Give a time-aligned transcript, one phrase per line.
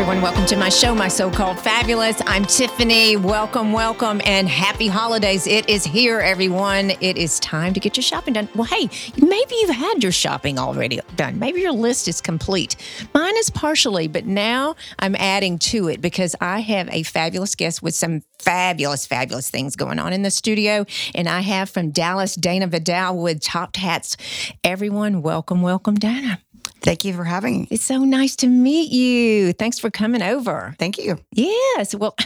[0.00, 2.22] Everyone, welcome to my show, My So Called Fabulous.
[2.24, 3.18] I'm Tiffany.
[3.18, 5.46] Welcome, welcome, and happy holidays.
[5.46, 6.92] It is here, everyone.
[7.02, 8.48] It is time to get your shopping done.
[8.54, 8.88] Well, hey,
[9.18, 11.38] maybe you've had your shopping already done.
[11.38, 12.76] Maybe your list is complete.
[13.12, 17.82] Mine is partially, but now I'm adding to it because I have a fabulous guest
[17.82, 20.86] with some fabulous, fabulous things going on in the studio.
[21.14, 24.16] And I have from Dallas, Dana Vidal with Topped Hats.
[24.64, 26.40] Everyone, welcome, welcome, Dana.
[26.82, 27.68] Thank you for having me.
[27.70, 29.52] It's so nice to meet you.
[29.52, 30.74] Thanks for coming over.
[30.78, 31.18] Thank you.
[31.32, 31.94] Yes.
[31.94, 32.16] Well,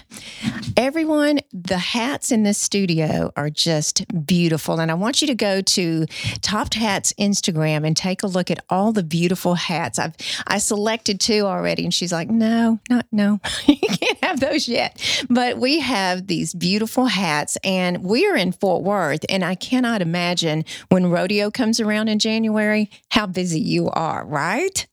[0.77, 4.81] everyone, the hats in this studio are just beautiful.
[4.81, 6.07] And I want you to go to
[6.41, 9.99] Topped Hats Instagram and take a look at all the beautiful hats.
[9.99, 10.15] I've
[10.47, 13.41] I selected two already, and she's like, no, not no.
[13.67, 15.01] you can't have those yet.
[15.29, 19.25] But we have these beautiful hats, and we are in Fort Worth.
[19.29, 24.44] And I cannot imagine when rodeo comes around in January how busy you are, right?
[24.45, 24.87] Right?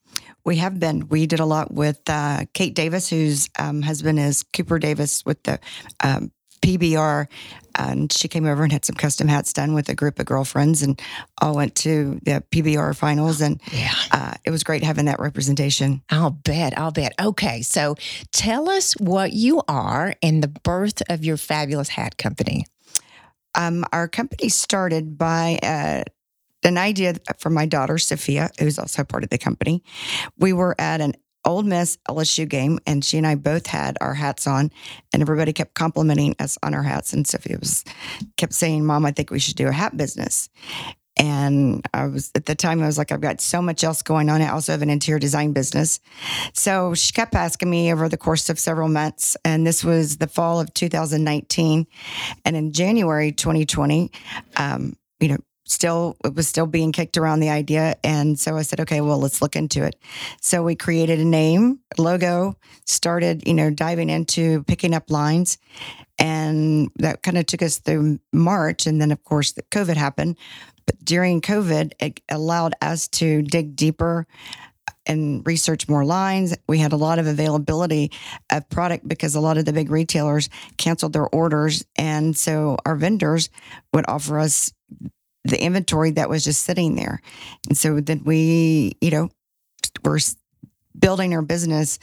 [0.44, 1.08] We have been.
[1.10, 5.44] We did a lot with uh, Kate Davis, whose um, husband is Cooper Davis with
[5.44, 5.60] the
[6.04, 7.28] um, PBR.
[7.76, 10.82] And she came over and had some custom hats done with a group of girlfriends
[10.82, 11.02] and
[11.42, 13.42] all went to the PBR finals.
[13.42, 13.94] And yeah.
[14.12, 16.02] uh, it was great having that representation.
[16.10, 16.78] I'll bet.
[16.78, 17.14] I'll bet.
[17.22, 17.62] Okay.
[17.62, 17.96] So
[18.32, 22.66] tell us what you are and the birth of your fabulous hat company.
[23.56, 26.04] Um, our company started by uh,
[26.64, 29.84] an idea from my daughter, Sophia, who's also part of the company.
[30.38, 34.14] We were at an Ole Miss LSU game, and she and I both had our
[34.14, 34.72] hats on,
[35.12, 37.14] and everybody kept complimenting us on our hats.
[37.14, 37.84] And Sophia was
[38.38, 40.50] kept saying, "Mom, I think we should do a hat business."
[41.18, 44.30] And I was at the time, I was like, I've got so much else going
[44.30, 44.42] on.
[44.42, 46.00] I also have an interior design business.
[46.54, 49.36] So she kept asking me over the course of several months.
[49.44, 51.86] And this was the fall of 2019.
[52.46, 54.10] And in January 2020,
[54.56, 55.38] um, you know,
[55.72, 57.96] still it was still being kicked around the idea.
[58.04, 59.96] And so i said okay well let's look into it.
[60.42, 62.56] So we created a name logo
[62.86, 65.58] started you know diving into picking up lines.
[66.20, 68.86] And that kind of took us through march.
[68.86, 70.38] And then of course the covid happened.
[70.86, 74.28] But during covid it allowed us to dig deeper
[75.06, 76.56] and research more lines.
[76.68, 78.12] We had a lot of availability
[78.52, 81.86] of product because a lot of the big retailers canceled their orders.
[81.96, 83.50] And so our vendors
[83.94, 84.72] would offer us
[85.44, 87.22] the inventory that was just sitting there.
[87.68, 89.30] And so then we, you know,
[90.04, 90.20] we're
[90.98, 92.00] building our business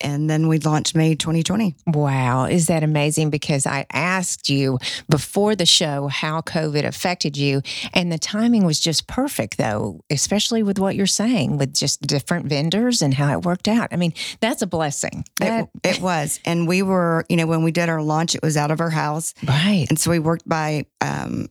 [0.00, 1.74] and then we launched May 2020.
[1.86, 2.44] Wow.
[2.44, 3.30] Is that amazing?
[3.30, 4.78] Because I asked you
[5.08, 7.62] before the show how COVID affected you,
[7.94, 12.46] and the timing was just perfect, though, especially with what you're saying with just different
[12.46, 13.88] vendors and how it worked out.
[13.92, 15.24] I mean, that's a blessing.
[15.40, 16.40] That- it, it was.
[16.44, 18.90] And we were, you know, when we did our launch, it was out of our
[18.90, 19.32] house.
[19.46, 19.86] Right.
[19.88, 21.48] And so we worked by um,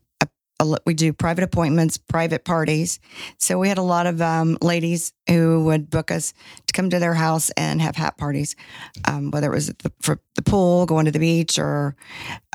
[0.86, 3.00] we do private appointments, private parties.
[3.38, 6.34] So we had a lot of um, ladies who would book us
[6.68, 8.56] to come to their house and have hat parties,
[9.06, 11.96] um, whether it was the, for the pool, going to the beach, or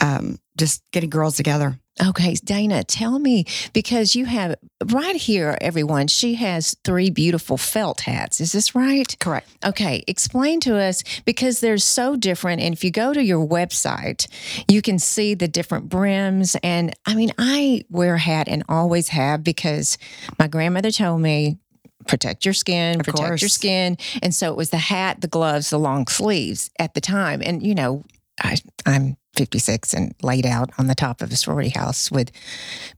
[0.01, 1.79] um, just getting girls together.
[2.03, 4.57] Okay, Dana, tell me because you have
[4.87, 8.41] right here, everyone, she has three beautiful felt hats.
[8.41, 9.15] Is this right?
[9.21, 9.49] Correct.
[9.65, 12.63] Okay, explain to us because they're so different.
[12.63, 14.27] And if you go to your website,
[14.69, 16.57] you can see the different brims.
[16.63, 19.99] And I mean, I wear a hat and always have because
[20.39, 21.59] my grandmother told me
[22.07, 23.43] protect your skin, of protect course.
[23.43, 23.99] your skin.
[24.23, 27.43] And so it was the hat, the gloves, the long sleeves at the time.
[27.45, 28.05] And, you know,
[28.43, 28.57] I,
[28.87, 32.31] I'm 56 and laid out on the top of a sorority house with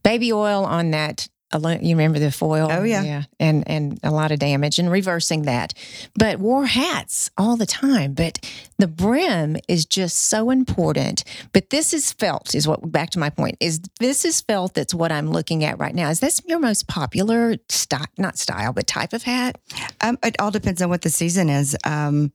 [0.03, 1.29] baby oil on that.
[1.53, 2.67] You remember the foil?
[2.71, 5.75] Oh yeah, yeah, and and a lot of damage and reversing that.
[6.15, 8.15] But wore hats all the time.
[8.15, 8.39] But
[8.79, 11.23] the brim is just so important.
[11.53, 12.55] But this is felt.
[12.55, 14.73] Is what back to my point is this is felt.
[14.73, 16.09] That's what I'm looking at right now.
[16.09, 18.07] Is this your most popular style?
[18.17, 19.59] Not style, but type of hat?
[20.01, 21.77] Um, it all depends on what the season is.
[21.85, 22.33] Um,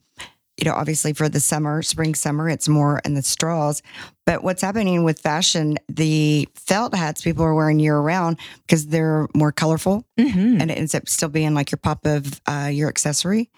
[0.59, 3.81] you know, obviously for the summer, spring, summer, it's more in the straws.
[4.29, 9.27] But what's happening with fashion, the felt hats people are wearing year round because they're
[9.35, 10.61] more colorful mm-hmm.
[10.61, 13.49] and it ends up still being like your pop of uh, your accessory.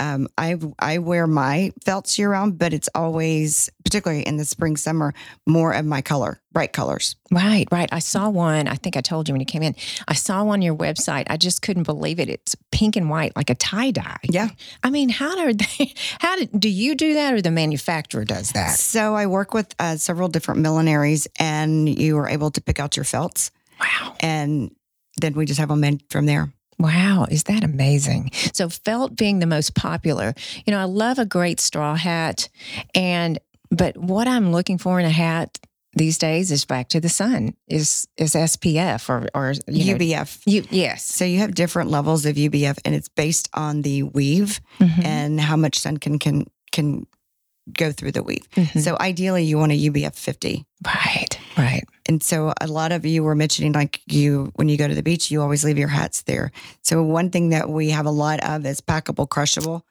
[0.00, 4.76] Um, I I wear my felts year round, but it's always, particularly in the spring,
[4.76, 5.12] summer,
[5.44, 7.16] more of my color, bright colors.
[7.32, 7.88] Right, right.
[7.90, 8.68] I saw one.
[8.68, 9.74] I think I told you when you came in.
[10.06, 11.24] I saw one on your website.
[11.28, 12.28] I just couldn't believe it.
[12.28, 14.18] It's pink and white, like a tie dye.
[14.22, 14.50] Yeah.
[14.84, 15.92] I mean, how do they?
[16.20, 18.78] How did do you do that, or the manufacturer does that?
[18.78, 22.96] So I work with uh, several different millineries, and you were able to pick out
[22.96, 23.50] your felts.
[23.80, 24.14] Wow.
[24.20, 24.74] And
[25.20, 26.52] then we just have them in from there.
[26.78, 28.30] Wow, is that amazing?
[28.52, 30.32] So, felt being the most popular,
[30.64, 32.48] you know, I love a great straw hat.
[32.94, 33.38] And,
[33.70, 35.58] but what I'm looking for in a hat
[35.96, 40.40] these days is back to the sun, is is SPF or or you know, UPF.
[40.46, 41.04] you yes.
[41.04, 45.04] So you have different levels of UPF, and it's based on the weave Mhm.
[45.04, 47.06] and how much sun can can can
[47.72, 48.46] go through the weave.
[48.56, 48.80] Mhm.
[48.82, 50.64] So ideally, you want a UPF 50.
[50.86, 51.84] right, right.
[52.08, 55.02] And so a lot of you were mentioning like you when you go to the
[55.02, 56.50] beach, you always leave your hats there.
[56.82, 59.84] So one thing that we have a lot of is packable, crushable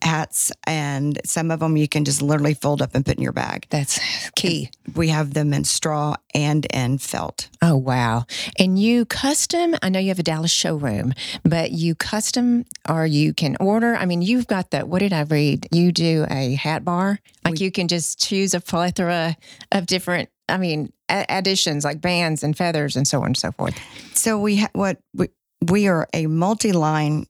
[0.00, 3.32] hats, and some of them you can just literally fold up and put in your
[3.32, 3.66] bag.
[3.68, 4.00] That's
[4.36, 4.70] key.
[4.94, 7.48] We have them in straw and in felt.
[7.60, 8.24] Oh wow!
[8.58, 9.74] And you custom?
[9.82, 11.12] I know you have a Dallas showroom,
[11.44, 13.94] but you custom or you can order.
[13.94, 14.86] I mean, you've got the.
[14.86, 15.68] What did I read?
[15.70, 17.18] You do a hat bar.
[17.44, 19.36] Like We- you can just choose a plethora
[19.70, 20.30] of different.
[20.48, 23.78] I mean, additions like bands and feathers and so on and so forth.
[24.14, 25.28] So we ha- what we
[25.66, 27.26] we are a multi-line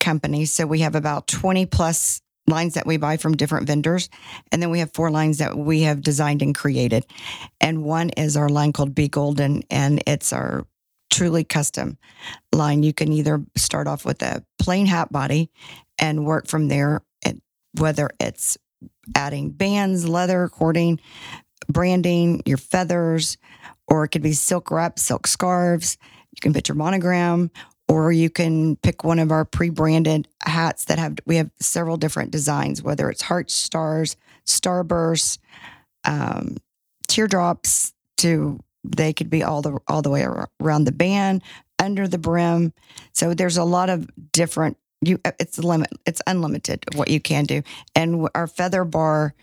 [0.00, 0.44] company.
[0.44, 4.08] So we have about 20 plus lines that we buy from different vendors.
[4.50, 7.06] And then we have four lines that we have designed and created.
[7.60, 10.66] And one is our line called Be Golden, and it's our
[11.10, 11.98] truly custom
[12.52, 12.82] line.
[12.82, 15.50] You can either start off with a plain hat body
[15.98, 17.40] and work from there, and
[17.78, 18.56] whether it's
[19.14, 21.00] adding bands, leather, cording,
[21.68, 23.36] branding, your feathers,
[23.86, 25.98] or it could be silk wrap, silk scarves.
[26.32, 27.50] You can put your monogram,
[27.88, 32.30] or you can pick one of our pre-branded hats that have we have several different
[32.30, 34.16] designs, whether it's heart stars,
[34.46, 35.38] starbursts,
[36.04, 36.56] um,
[37.06, 37.92] teardrops.
[38.18, 40.26] To they could be all the all the way
[40.60, 41.42] around the band,
[41.78, 42.72] under the brim.
[43.12, 44.76] So there's a lot of different.
[45.00, 45.90] You, it's the limit.
[46.06, 47.62] It's unlimited what you can do,
[47.94, 49.34] and our feather bar,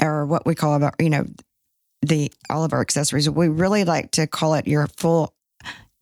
[0.00, 1.24] or what we call about you know
[2.02, 3.28] the all of our accessories.
[3.28, 5.34] We really like to call it your full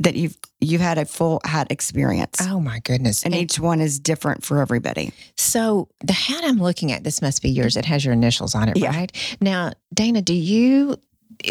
[0.01, 2.39] that you've you've had a full hat experience.
[2.43, 3.25] Oh my goodness!
[3.25, 5.13] And each one is different for everybody.
[5.37, 7.77] So the hat I'm looking at, this must be yours.
[7.77, 8.91] It has your initials on it, Yeah.
[8.95, 9.37] right?
[9.41, 10.97] Now, Dana, do you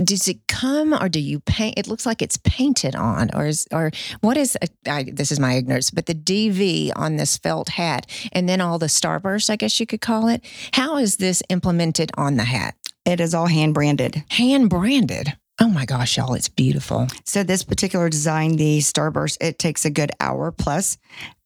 [0.03, 1.77] does it come or do you paint?
[1.77, 3.91] It looks like it's painted on, or is or
[4.21, 4.57] what is?
[4.87, 8.77] I, this is my ignorance, but the DV on this felt hat, and then all
[8.79, 10.43] the starbursts, I guess you could call it.
[10.73, 12.75] How is this implemented on the hat?
[13.05, 14.23] It is all hand branded.
[14.29, 15.33] Hand branded.
[15.61, 17.07] Oh my gosh, y'all, it's beautiful.
[17.23, 20.97] So this particular design, the Starburst, it takes a good hour plus.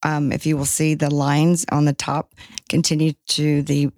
[0.02, 2.34] Um, if you will see the lines on the top
[2.68, 3.90] continue to the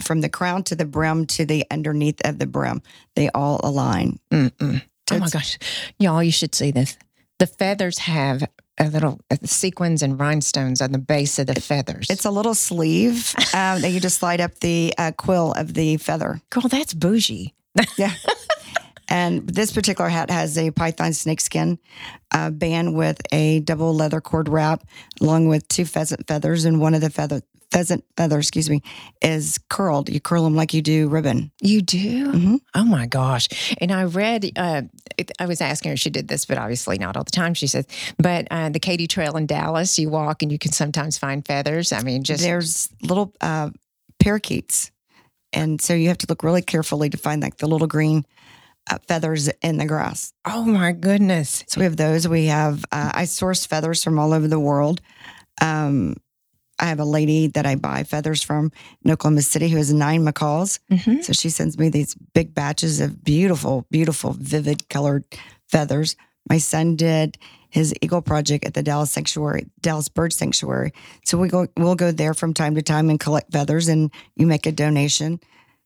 [0.00, 2.80] from the crown to the brim to the underneath of the brim,
[3.14, 4.18] they all align.
[4.30, 4.82] Mm-mm.
[5.10, 5.58] Oh my gosh,
[5.98, 6.96] y'all, you should see this.
[7.38, 8.44] The feathers have
[8.78, 12.06] a little uh, sequins and rhinestones on the base of the feathers.
[12.10, 15.96] It's a little sleeve um, that you just slide up the uh, quill of the
[15.98, 16.40] feather.
[16.50, 17.54] girl, that's bougie.
[17.96, 18.12] Yeah.
[19.08, 21.78] and this particular hat has a python snakeskin
[22.32, 24.84] uh, band with a double leather cord wrap,
[25.20, 27.40] along with two pheasant feathers, and one of the feather
[27.72, 28.82] pheasant feather, excuse me,
[29.22, 30.08] is curled.
[30.10, 31.50] You curl them like you do ribbon.
[31.60, 32.32] You do?
[32.32, 32.60] Mhm.
[32.74, 33.48] Oh my gosh.
[33.78, 34.82] And I read, uh,
[35.38, 37.54] I was asking her she did this, but obviously not all the time.
[37.54, 37.86] She said,
[38.18, 41.92] but uh, the Katy Trail in Dallas, you walk and you can sometimes find feathers.
[41.92, 43.70] I mean, just There's little uh,
[44.20, 44.90] parakeets,
[45.52, 48.24] and so you have to look really carefully to find like the little green
[48.90, 50.32] uh, feathers in the grass.
[50.44, 51.64] oh my goodness.
[51.68, 52.28] So we have those.
[52.28, 55.00] We have uh, I source feathers from all over the world.
[55.60, 56.16] Um,
[56.82, 58.72] I have a lady that I buy feathers from
[59.04, 60.80] in Oklahoma City who has nine macaws.
[60.90, 61.22] Mhm.
[61.24, 65.24] So she sends me these big batches of beautiful, beautiful, vivid colored
[65.68, 66.16] feathers.
[66.50, 67.38] My son did
[67.70, 70.92] his eagle project at the Dallas Sanctuary, Dallas Bird Sanctuary.
[71.24, 74.46] So we go, we'll go there from time to time and collect feathers, and you
[74.48, 75.38] make a donation.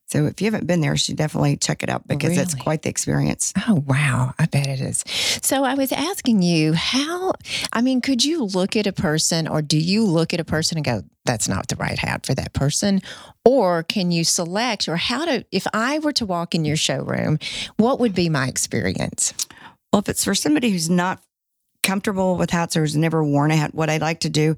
[0.08, 2.54] So if you haven't been there, you should definitely check it out oh, because it's
[2.54, 3.52] quite the experience.
[3.68, 4.34] Oh, wow.
[4.38, 5.02] I bet it is.
[5.42, 7.32] So I was asking you how,
[7.72, 10.78] I mean, could you look at a person or do you look at a person
[10.78, 13.00] and go, that's not the right hat for that person?
[13.44, 17.40] Or can you select, or how to, if I were to walk in your showroom,
[17.76, 19.34] what would be my experience?
[19.92, 21.20] Well, if it's for somebody who's not
[21.82, 24.56] comfortable with hats or has never worn a hat, what I'd like to do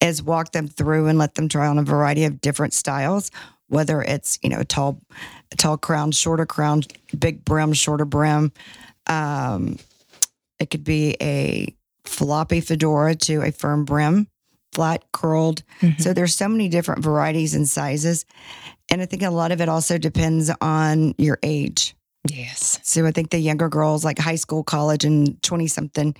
[0.00, 3.30] is walk them through and let them try on a variety of different styles,
[3.70, 5.00] whether it's, you know, tall,
[5.56, 6.82] tall crown, shorter crown,
[7.18, 8.52] big brim, shorter brim.
[9.06, 9.78] Um,
[10.58, 11.74] it could be a
[12.04, 14.26] floppy fedora to a firm brim,
[14.72, 15.62] flat curled.
[15.98, 18.26] So there's so many different varieties and sizes.
[18.90, 21.94] And I think a lot of it also depends on your age.
[22.28, 22.78] Yes.
[22.82, 26.14] So I think the younger girls, like high school, college, and 20 something,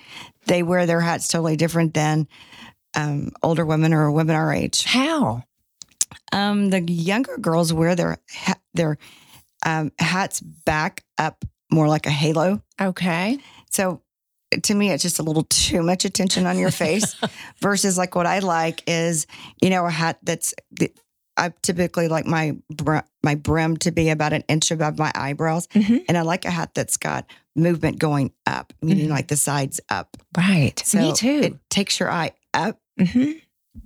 [0.46, 2.26] they wear their hats totally different than
[2.96, 4.84] um, older women or women our age.
[4.84, 5.42] How?
[6.32, 8.98] Um, the younger girls wear their ha- their
[9.64, 12.62] um, hats back up more like a halo.
[12.80, 13.38] Okay.
[13.70, 14.00] So
[14.64, 17.14] to me, it's just a little too much attention on your face
[17.60, 19.26] versus like what I like is,
[19.62, 20.54] you know, a hat that's
[21.36, 25.68] I typically like my br- my brim to be about an inch above my eyebrows,
[25.68, 26.04] Mhm.
[26.08, 29.10] and I like a hat that's got movement going up, meaning Mhm.
[29.10, 30.16] like the sides up.
[30.36, 30.78] Right.
[30.84, 31.40] So Me too.
[31.44, 33.30] It takes your eye up, hmm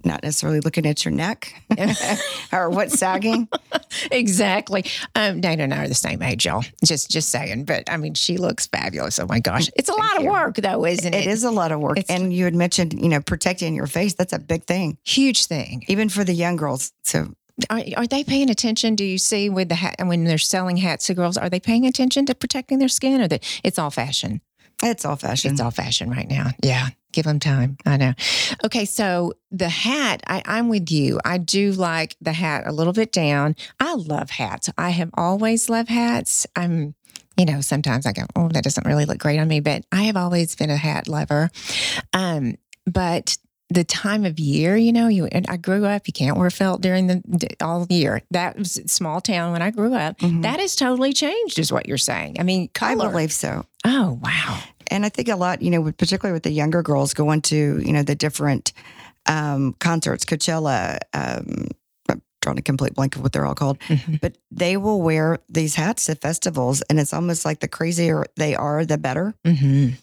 [0.05, 1.53] not necessarily looking at your neck
[2.53, 3.49] or what's sagging.
[4.11, 4.85] exactly.
[5.15, 6.65] Um, Dana and I are the same age, y'all.
[6.85, 7.65] Just just saying.
[7.65, 9.19] But I mean, she looks fabulous.
[9.19, 9.71] Oh my gosh.
[9.77, 11.27] It's a Thank lot of work though, isn't it?
[11.27, 13.87] It is a lot of work, It's- and you had mentioned, you know, protecting your
[13.87, 14.15] face.
[14.15, 15.85] That's a big thing, huge thing.
[15.89, 16.93] even for the young girls.
[17.05, 17.35] So
[17.71, 18.95] Are, are they paying attention?
[18.97, 21.37] Do you see with the hat and when they're selling hats to girls?
[21.37, 24.41] Are they paying attention to protecting their skin, or that it's all fashion?
[24.83, 25.53] it's all fashion.
[25.53, 26.51] It's all fashion right now.
[26.63, 26.89] Yeah.
[27.15, 27.77] Give them time.
[27.87, 28.13] I know.
[28.65, 28.85] Okay.
[28.85, 31.21] So the hat, I, I'm with you.
[31.25, 33.55] I do like the hat a little bit down.
[33.79, 34.69] I love hats.
[34.77, 36.45] I have always loved hats.
[36.57, 36.97] I'm,
[37.37, 40.03] you know, sometimes I go, oh, that doesn't really look great on me, but I
[40.03, 41.51] have always been a hat lover.
[42.13, 43.37] Um, but
[43.71, 46.07] the time of year, you know, you and I grew up.
[46.07, 47.23] You can't wear felt during the
[47.63, 48.23] all year.
[48.31, 50.19] That was small town when I grew up.
[50.19, 50.43] Mhm.
[50.43, 52.37] That has totally changed, is what you're saying.
[52.39, 53.11] I mean, I color.
[53.11, 53.65] believe so.
[53.85, 54.61] Oh wow.
[54.91, 57.93] And I think a lot, you know, particularly with the younger girls going to, you
[57.93, 58.73] know, the different
[59.27, 61.69] um, concerts, Coachella, um,
[62.11, 64.21] I'm drawing a complete blank of what they're all called, Mhm.
[64.21, 66.83] but they will wear these hats at festivals.
[66.91, 69.33] And it's almost like the crazier they are, the better.
[69.47, 69.95] Mm-hmm.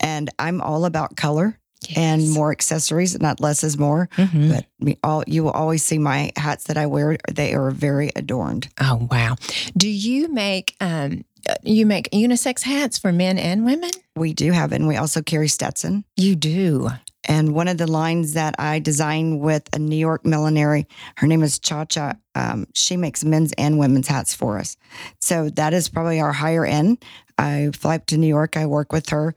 [0.00, 1.58] And I'm all about color
[1.96, 4.08] and more accessories, not less is more.
[4.16, 4.50] Mhm.
[4.54, 7.16] But we all, you will always see my hats that I wear.
[7.30, 8.68] They are very adorned.
[8.80, 9.36] Oh wow!
[9.76, 13.90] Do you make um uh, you make unisex hats for men and women?
[14.16, 16.04] We do have, and we also carry Stetson.
[16.16, 16.90] You do.
[17.24, 21.42] And one of the lines that I designed with a New York millinery, her name
[21.42, 22.14] is Cha Cha.
[22.34, 24.76] Um, she makes men's and women's hats for us.
[25.20, 27.04] So that is probably our higher end.
[27.36, 28.56] I fly up to New York.
[28.56, 29.34] I work with her.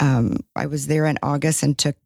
[0.00, 1.96] Um, I was there in August and took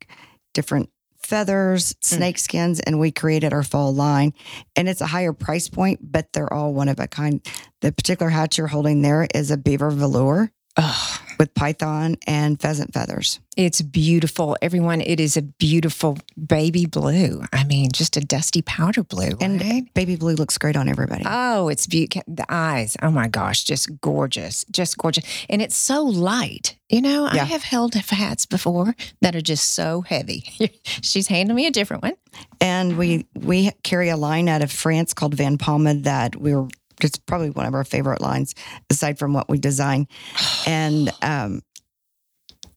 [0.55, 0.91] different
[1.23, 4.35] feathers, snake skins, and we created our fall line.
[4.77, 7.41] And it's a higher price point, but they're all one of a kind.
[7.81, 12.95] The particular hat you're holding there is a beaver velour Oh, with python and pheasant
[12.95, 13.41] feathers.
[13.59, 15.03] it's beautiful, everyone.
[15.03, 17.43] It is a beautiful baby blue.
[17.53, 19.93] I mean, just a dusty powder blue, And right?
[19.93, 21.25] baby blue looks great on everybody.
[21.27, 22.23] Oh, it's beautiful.
[22.27, 22.97] The eyes.
[23.03, 25.25] Oh my gosh, just gorgeous, just gorgeous.
[25.51, 26.77] And it's so light.
[26.89, 30.45] You know, I have held hats before that are just so heavy.
[30.85, 32.15] She's handing me a different one.
[32.61, 36.69] And we we carry a line out of France called Van Palma that we were
[37.05, 38.55] it's probably one of our favorite lines
[38.91, 40.07] aside from what we design.
[40.67, 41.63] And um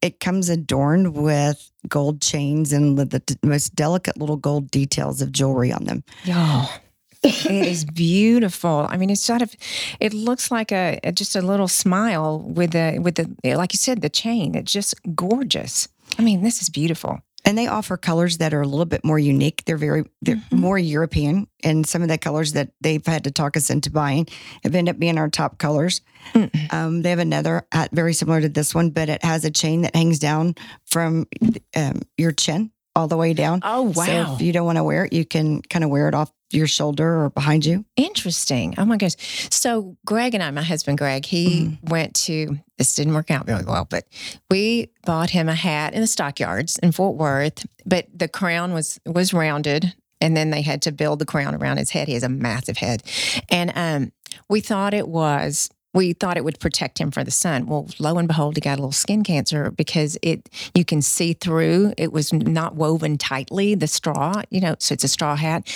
[0.01, 5.31] it comes adorned with gold chains and the, the most delicate little gold details of
[5.31, 6.03] jewelry on them.
[6.29, 6.79] Oh,
[7.23, 8.85] it is beautiful.
[8.87, 9.55] I mean, it's sort of,
[9.99, 13.77] it looks like a, a- just a little smile with the with the like you
[13.77, 14.53] said the chain.
[14.53, 15.87] It's just gorgeous.
[16.19, 17.21] I mean, this is beautiful.
[17.45, 19.63] And they offer colors that are a little bit more unique.
[19.65, 20.51] They're very they're Mhm.
[20.59, 24.27] more European, and some of the colors that they've had to talk us into buying
[24.63, 26.01] have ended up being our top colors.
[26.33, 26.73] Mm.
[26.73, 29.83] Um, they have another hat very similar to this one, but it has a chain
[29.83, 31.27] that hangs down from
[31.75, 33.59] um, your chin all the way down.
[33.63, 34.05] Oh wow!
[34.05, 36.31] So if you don't want to wear it, you can kind of wear it off
[36.51, 37.85] your shoulder or behind you.
[37.95, 38.73] interesting.
[38.77, 39.15] Oh my gosh.
[39.51, 42.57] So Greg and I, my husband Greg, he went to.
[42.77, 44.05] This didn't work out really well, but
[44.49, 47.65] we bought him a hat in the stockyards in Fort Worth.
[47.85, 51.77] But the crown was was rounded, and then they had to build the crown around
[51.77, 52.07] his head.
[52.07, 53.03] He has a massive head,
[53.49, 54.11] and um,
[54.49, 57.65] we thought it was we thought it would protect him from the sun.
[57.67, 61.33] Well, lo and behold, he got a little skin cancer because it you can see
[61.33, 61.93] through.
[61.97, 65.67] It was not woven tightly, the straw, you know, so it's a straw hat.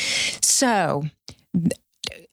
[0.41, 1.05] So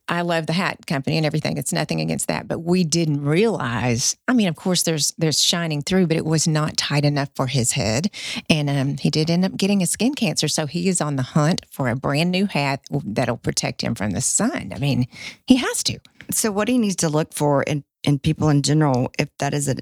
[0.09, 1.57] I love the hat company and everything.
[1.57, 4.15] It's nothing against that, but we didn't realize.
[4.27, 7.47] I mean, of course, there's there's shining through, but it was not tight enough for
[7.47, 8.09] his head,
[8.49, 10.47] and um, he did end up getting a skin cancer.
[10.47, 14.11] So he is on the hunt for a brand new hat that'll protect him from
[14.11, 14.71] the sun.
[14.73, 15.07] I mean,
[15.45, 15.99] he has to.
[16.31, 19.67] So what he needs to look for in, in people in general, if that is
[19.67, 19.75] a,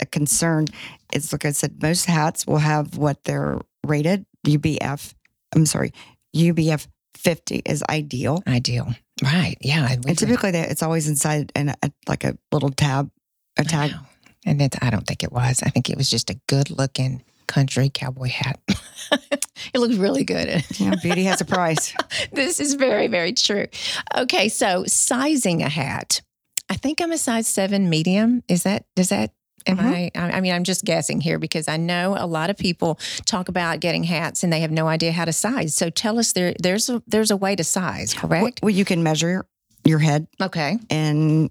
[0.00, 0.66] a concern,
[1.12, 5.14] is like I said, most hats will have what they're rated UPF.
[5.54, 5.92] I'm sorry,
[6.34, 8.42] UPF 50 is ideal.
[8.46, 9.56] Ideal, right?
[9.60, 13.10] Yeah, And typically that it's always inside and a, like a little tab,
[13.58, 13.92] a tag.
[14.46, 15.62] And it, I don't think it was.
[15.62, 18.60] I think it was just a good looking country cowboy hat.
[19.10, 20.64] it looks really good.
[20.78, 21.94] yeah, beauty has a price.
[22.32, 23.66] this is very, very true.
[24.16, 26.22] Okay, so sizing a hat.
[26.70, 28.42] I think I'm a size seven medium.
[28.48, 29.32] Is that, does that,
[29.66, 30.10] am Mhm.
[30.16, 33.48] I, I mean, I'm just guessing here because I know a lot of people talk
[33.48, 35.74] about getting hats and they have no idea how to size.
[35.74, 38.60] So tell us there, there's a, there's a way to size, correct?
[38.62, 39.44] Well, you can measure
[39.84, 40.78] your head Okay.
[40.90, 41.50] and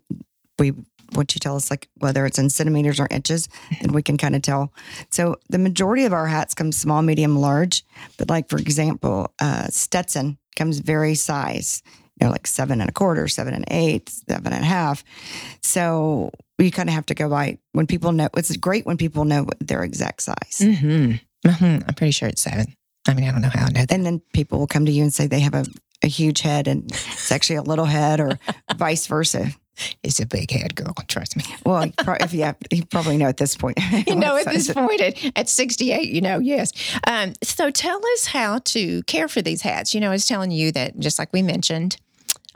[0.58, 0.74] we
[1.16, 3.50] once you tell us like whether it's in centimeters or inches,
[3.82, 4.72] then we can kind of tell.
[5.10, 7.84] So the majority of our hats come small, medium, large.
[8.20, 11.82] But like for example, uh, Stetson comes very size.
[12.22, 15.04] you know, like seven and a quarter, seven and eight, seven and a half.
[15.64, 16.32] So
[16.66, 18.30] you kind of have to go by when people know.
[18.36, 20.60] It's great when people know their exact size.
[20.60, 21.14] Mm-hmm.
[21.48, 21.84] Mm-hmm.
[21.88, 22.76] I'm pretty sure it's seven.
[23.08, 23.92] I mean, I don't know how I know that.
[23.92, 25.66] And then people will come to you and say they have a,
[26.04, 28.38] a huge head and it's actually a little head or
[28.76, 29.48] vice versa.
[30.04, 30.94] It's a big head, girl.
[31.08, 31.44] Trust me.
[31.66, 31.90] Well,
[32.20, 33.80] if you if you probably know at this point.
[34.08, 36.74] you know, at this point, at, at 68, you know, yes.
[37.08, 39.94] Um, so tell us how to care for these hats.
[39.94, 41.96] You know, I was telling you that just like we mentioned,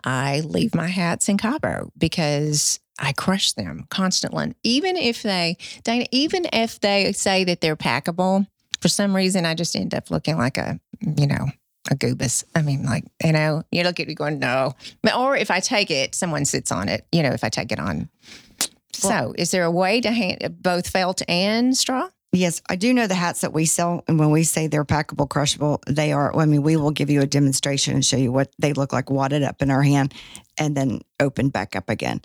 [0.03, 4.53] I leave my hats in Cabo because I crush them constantly.
[4.63, 8.47] Even if they, Dana, even if they say that they're packable,
[8.81, 11.47] for some reason, I just end up looking like a, you know,
[11.89, 12.43] a goobus.
[12.55, 14.73] I mean, like, you know, you look at me going, no.
[15.17, 17.79] Or if I take it, someone sits on it, you know, if I take it
[17.79, 18.09] on.
[18.93, 22.09] So, is there a way to hand both felt and straw?
[22.35, 25.29] Yes, I do know the hats that we sell, and when we say they're packable,
[25.29, 26.35] crushable, they are.
[26.35, 29.11] I mean, we will give you a demonstration and show you what they look like
[29.11, 30.15] wadded up in our hand,
[30.57, 32.21] and then opened back up again.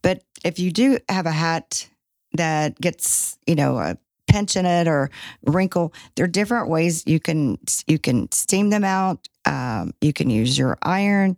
[0.00, 1.90] But if you do have a hat
[2.32, 3.98] that gets, you know, a
[4.28, 5.10] pinch in it or
[5.44, 9.28] wrinkle, there are different ways you can you can steam them out.
[9.46, 11.36] Um, you can use your iron,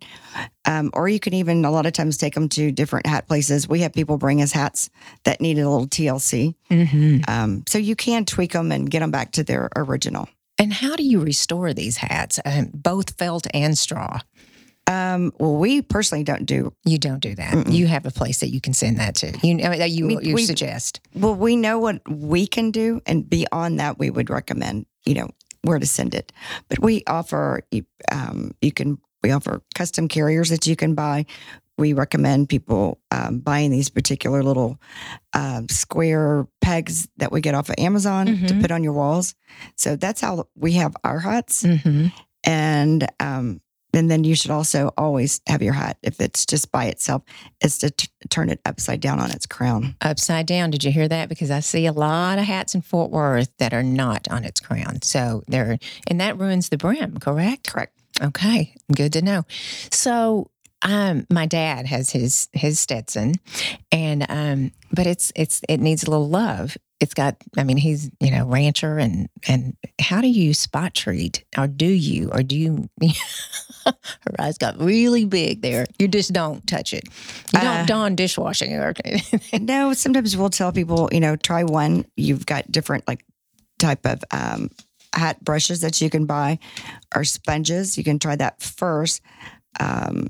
[0.65, 3.69] um, or you can even a lot of times take them to different hat places.
[3.69, 4.91] We have people bring us hats
[5.25, 6.55] that needed a little TLC.
[6.71, 7.19] Mm-hmm.
[7.29, 10.29] Um, so you can tweak them and get them back to their original.
[10.59, 14.19] And how do you restore these hats, um, both felt and straw?
[14.89, 16.73] Um, well, we personally don't do.
[16.85, 17.55] You don't do that.
[17.55, 17.73] Mm-mm.
[17.73, 19.33] You have a place that you can send that to.
[19.47, 21.01] You know that you We- you we- suggest.
[21.15, 25.31] Well, we know what we can do, and beyond that, we would recommend you know
[25.63, 26.33] where to send it.
[26.69, 31.27] But we offer you- um, you can we offer custom carriers that you can buy.
[31.79, 34.79] We recommend people um, buying these particular little
[35.33, 38.61] um, square pegs that we get off of Amazon to Mhm.
[38.61, 39.35] put on your walls.
[39.77, 41.63] So that's how we have our huts.
[41.63, 42.09] Mm-hmm.
[42.45, 43.61] and um,
[43.93, 47.23] and then you should also always have your hat if it's just by itself
[47.63, 50.71] is to t- turn it upside down on its crown Upside down.
[50.71, 51.29] Did you hear that?
[51.29, 54.61] Because I see a lot of hats in Fort Worth that are not on its
[54.61, 55.03] crown.
[55.03, 57.19] So they're and that ruins the brim.
[57.19, 57.71] Correct.
[57.71, 59.45] correct Okay, good to know.
[59.91, 60.51] So,
[60.83, 63.35] um, my dad has his his Stetson,
[63.91, 66.77] and um, but it's it's it needs a little love.
[67.03, 71.45] It's got, I mean, he's you know rancher, and and how do you spot treat,
[71.59, 72.89] or do you, or do you?
[73.85, 73.95] Her
[74.39, 75.87] eyes got really big there.
[75.99, 77.09] You just don't touch it.
[77.53, 78.95] You don't Uh, don dishwashing or
[79.61, 83.25] no sometimes we'll tell people you know try one you've got different like
[83.81, 84.71] type of um,
[85.13, 86.59] hat brushes that you can buy
[87.17, 89.21] or sponges you can try that first
[89.81, 90.29] um,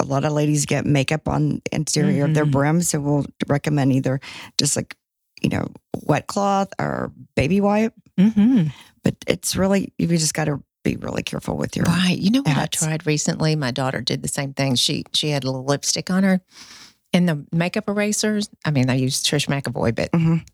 [0.00, 2.50] a lot of ladies get makeup on the interior of their Mhm.
[2.50, 4.20] brim so we'll recommend either
[4.58, 4.94] just like
[5.42, 5.66] you know
[6.02, 8.68] wet cloth or baby wipe mm-hmm.
[9.02, 12.16] but it's really you just got to be really careful with your Right.
[12.16, 12.56] You know what.
[12.56, 13.56] I tried recently?
[13.56, 14.76] My daughter did the same thing.
[14.76, 16.40] She she had a little lipstick on her,
[17.12, 18.48] and the makeup erasers.
[18.64, 20.46] I mean, I used Trish McEvoy, but Mhm.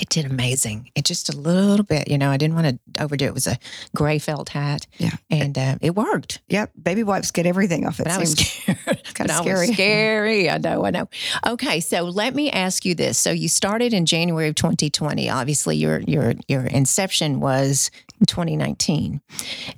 [0.00, 0.88] it did amazing.
[0.94, 2.08] It just a little bit.
[2.08, 3.28] You know, I didn't want to overdo it.
[3.28, 3.58] It was a
[3.94, 4.86] gray felt hat.
[4.98, 5.16] Yeah.
[5.30, 6.40] and uh, it worked.
[6.48, 7.98] Yep, baby wipes get everything off.
[8.00, 9.01] It But I was scared.
[9.30, 9.66] I was scary.
[9.72, 10.50] scary.
[10.50, 10.84] I know.
[10.84, 11.08] I know.
[11.46, 13.18] Okay, so let me ask you this.
[13.18, 15.28] So you started in January of 2020.
[15.30, 17.90] Obviously, your your your inception was
[18.26, 19.20] 2019,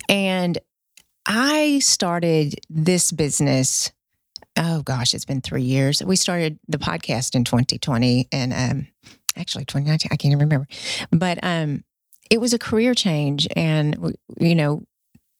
[0.09, 0.57] and
[1.25, 3.91] I started this business.
[4.57, 6.03] Oh gosh, it's been three years.
[6.03, 8.87] We started the podcast in 2020, and um,
[9.37, 10.09] actually 2019.
[10.11, 10.67] I can't even remember,
[11.11, 11.83] but um,
[12.29, 14.83] it was a career change, and you know,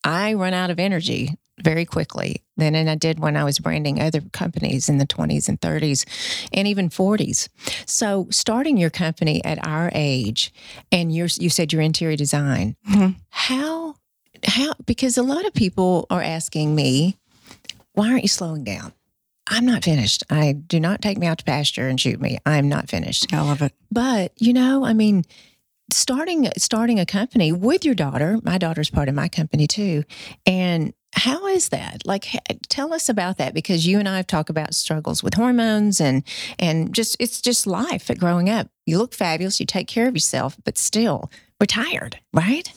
[0.04, 4.02] I run out of energy very quickly than and I did when I was branding
[4.02, 6.06] other companies in the 20s and 30s
[6.54, 7.48] and even 40s.
[7.86, 10.54] So starting your company at our age
[10.92, 12.76] and you're you said you're interior design.
[12.90, 13.16] Mhm.
[13.30, 13.96] How
[14.46, 17.18] how because a lot of people are asking me,
[17.94, 18.94] why aren't you slowing down?
[19.48, 20.24] I'm not finished.
[20.30, 22.40] I do not take me out to pasture and shoot me.
[22.46, 23.32] I'm not finished.
[23.34, 23.74] I love it.
[23.92, 25.24] But you know, I mean,
[25.92, 28.40] starting starting a company with your daughter.
[28.44, 30.04] My daughter's part of my company too,
[30.46, 32.06] and how is that?
[32.06, 32.28] Like,
[32.68, 36.24] tell us about that because you and I have talked about struggles with hormones and
[36.60, 38.68] and just it's just life at growing up.
[38.86, 42.72] You look fabulous, you take care of yourself, but still we're tired, right?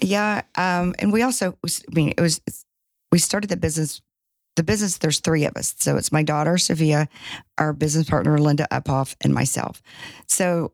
[0.00, 2.40] Yeah, um, and we also, I mean, it was
[3.10, 4.00] we started the business.
[4.54, 7.08] The business, there's three of us, so it's my daughter Sophia,
[7.56, 9.82] our business partner Linda Uphoff, and myself.
[10.28, 10.72] So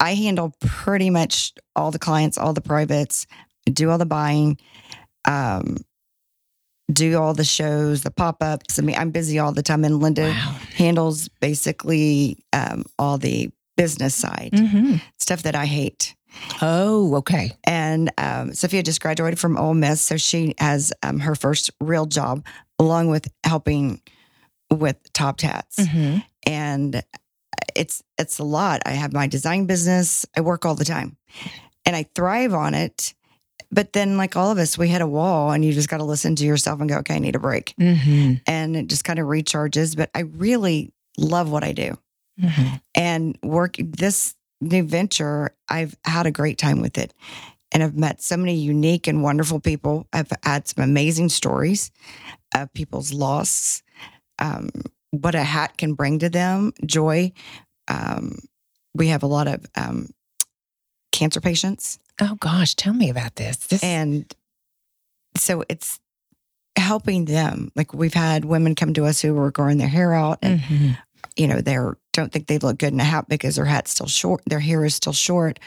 [0.00, 3.28] I handle pretty much all the clients, all the privates,
[3.72, 4.58] do all the buying,
[5.24, 5.76] um,
[6.92, 8.78] do all the shows, the pop ups.
[8.78, 10.56] I mean, I'm busy all the time, and Linda Wow.
[10.76, 14.96] handles basically um, all the business side Mm-hmm.
[15.18, 16.14] stuff that I hate.
[16.60, 17.52] Oh, okay.
[17.64, 22.06] And um, Sophia just graduated from Ole Miss, so she has um, her first real
[22.06, 22.44] job,
[22.78, 24.00] along with helping
[24.70, 25.78] with Topped Hats.
[25.78, 26.18] Mm-hmm.
[26.46, 27.02] And
[27.76, 28.82] it's it's a lot.
[28.84, 30.26] I have my design business.
[30.36, 31.16] I work all the time,
[31.86, 33.14] and I thrive on it.
[33.74, 36.04] But then, like all of us, we hit a wall, and you just got to
[36.04, 38.34] listen to yourself and go, "Okay, I need a break." Mm-hmm.
[38.46, 39.96] And it just kind of recharges.
[39.96, 41.98] But I really love what I do,
[42.40, 42.74] Mm-hmm.
[42.94, 45.54] and work this new venture.
[45.68, 47.12] I've had a great time with it,
[47.72, 50.06] and I've met so many unique and wonderful people.
[50.12, 51.90] I've had some amazing stories
[52.54, 53.82] of people's loss,
[54.38, 54.68] um,
[55.10, 57.32] what a hat can bring to them, joy.
[57.88, 58.38] Um,
[58.94, 60.10] we have a lot of um,
[61.14, 63.56] cancer patients, Oh gosh, tell me about this.
[63.56, 64.32] This and
[65.36, 65.98] so it's
[66.76, 67.70] helping them.
[67.74, 70.98] Like we've had women come to us who were growing their hair out, and Mhm.
[71.36, 73.90] you know they are don't think they look good in a hat because their hat's
[73.90, 75.58] still short, their hair is still short.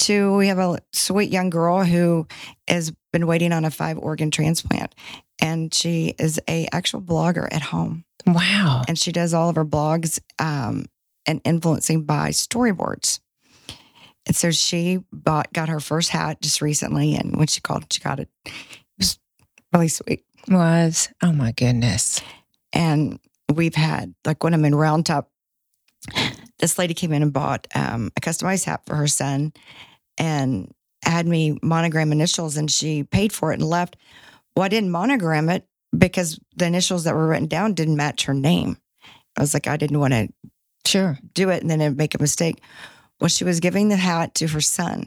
[0.00, 2.26] To we have a sweet young girl who
[2.68, 4.94] has been waiting on a five organ transplant,
[5.40, 8.04] and she is a actual blogger at home.
[8.26, 8.82] wow.
[8.88, 10.86] and she does all of her blogs um,
[11.26, 13.18] and influencing by storyboards.
[14.26, 18.00] And so she bought, got her first hat just recently, and when she called, she
[18.00, 18.28] got it.
[18.44, 18.52] It
[18.98, 19.18] was
[19.72, 20.24] really sweet.
[20.48, 22.20] Was oh my goodness.
[22.72, 23.18] And
[23.52, 25.30] we've had like when I'm in Round Top,
[26.58, 29.52] this lady came in and bought um, a customized hat for her son,
[30.18, 30.72] and
[31.04, 33.96] had me monogram initials, and she paid for it and left.
[34.56, 38.34] Well, I didn't monogram it because the initials that were written down didn't match her
[38.34, 38.76] name.
[39.36, 40.28] I was like, I didn't want to
[40.84, 41.18] Sure.
[41.34, 42.60] do it and then it'd make a mistake.
[43.22, 45.06] Well, she was giving the hat to her son,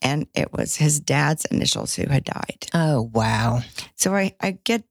[0.00, 2.66] and it was his dad's initials who had died.
[2.72, 3.62] Oh wow.
[3.96, 4.84] So I, I get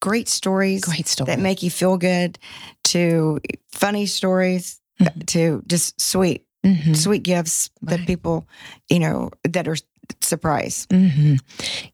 [0.00, 1.26] great stories Great story.
[1.28, 2.36] that make you feel good,
[2.84, 3.38] to
[3.70, 5.24] funny stories, Mhm.
[5.26, 6.96] to just sweet, Mhm.
[6.96, 8.48] sweet gifts that people,
[8.90, 9.76] you know, that are
[10.20, 10.88] surprise.
[10.90, 11.36] hmm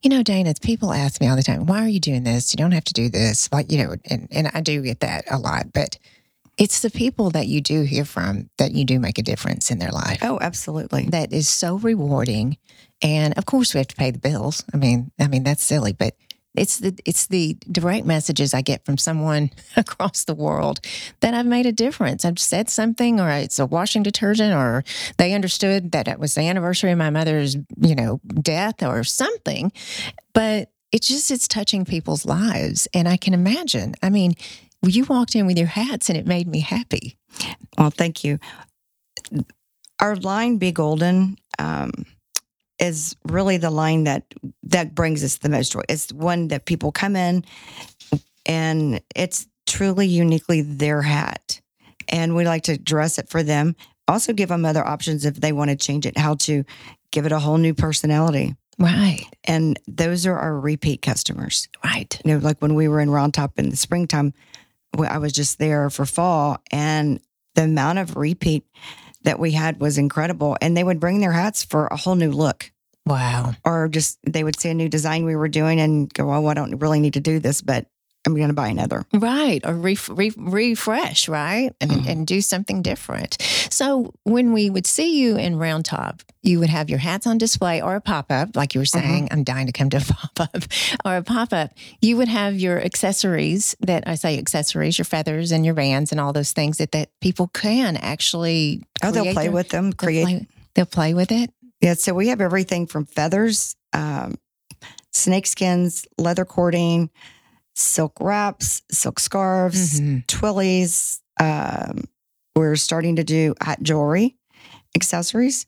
[0.00, 2.54] You know, Dana, people ask me all the time, why are you doing this?
[2.54, 3.50] You don't have to do this.
[3.52, 5.98] Like, you know, and, and I do get that a lot, but
[6.58, 9.78] it's the people that you do hear from that you do make a difference in
[9.78, 10.18] their life.
[10.22, 11.06] Oh, absolutely.
[11.06, 12.58] That is so rewarding.
[13.00, 14.64] And of course we have to pay the bills.
[14.74, 16.16] I mean, I mean, that's silly, but
[16.56, 20.80] it's the it's the direct messages I get from someone across the world
[21.20, 22.24] that I've made a difference.
[22.24, 24.82] I've said something, or it's a washing detergent, or
[25.18, 29.70] they understood that it was the anniversary of my mother's, you know, death, or something.
[30.32, 33.94] But it's just it's touching people's lives, and I can imagine.
[34.02, 34.34] I mean,
[34.82, 37.18] you walked in with your hats, and it made me happy.
[37.76, 38.38] Well, thank you.
[40.00, 41.92] Our line "Be Golden" um,
[42.78, 44.32] is really the line that
[44.64, 45.82] that brings us the most joy.
[45.88, 47.44] It's one that people come in,
[48.46, 51.60] and it's truly uniquely their hat,
[52.08, 53.74] and we like to dress it for them.
[54.06, 56.16] Also, give them other options if they want to change it.
[56.16, 56.64] How to
[57.10, 62.20] give it a whole new personality, Right, and those are our repeat customers right.
[62.24, 64.32] you know, like when we were in Round Top in the springtime,
[64.98, 67.20] I was just there for fall, and
[67.54, 68.64] the amount of repeat
[69.22, 70.56] that we had was incredible.
[70.60, 72.70] And they would bring their hats for a whole new look,
[73.06, 73.54] Wow.
[73.64, 76.54] or just they would see a new design we were doing and go, "Oh, I
[76.54, 77.86] don't really need to do this, but
[78.28, 79.60] I'm going to buy another." Right.
[79.64, 81.72] Or ref- re- refresh, right?
[81.80, 82.08] And, Mhm.
[82.08, 83.36] and do something different.
[83.70, 87.36] So when we would see you in Round Top, you would have your hats on
[87.38, 89.28] display or a pop up, like you were saying.
[89.30, 90.62] I'm dying to come to a pop up
[91.04, 91.72] or a pop up.
[92.00, 96.20] You would have your accessories that I say accessories, your feathers and your bands and
[96.20, 98.82] all those things that, that people can actually.
[99.02, 100.24] Oh, they'll play their- with them, they'll create.
[100.24, 101.50] play- they'll play with it.
[101.80, 104.34] Yeah, so we have everything from feathers, um,
[105.12, 107.10] snake skins, leather cording,
[107.78, 110.26] silk wraps, silk scarves, Mhm.
[110.26, 111.20] twillies.
[111.40, 112.04] Um,
[112.56, 114.36] we're starting to do hat jewelry,
[114.96, 115.66] accessories.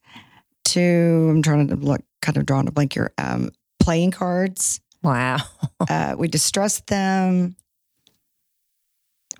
[0.66, 3.12] To I'm trying to look, kind of drawing a blank here.
[3.18, 4.80] Um, playing cards.
[5.02, 5.38] Wow.
[5.88, 7.56] Uh, we distress them.